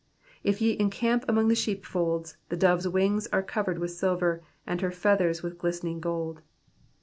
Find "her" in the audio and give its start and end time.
4.81-4.89